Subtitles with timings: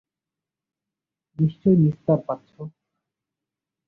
[1.39, 2.61] নিশ্চয়ই নিস্তার পাচ্ছো।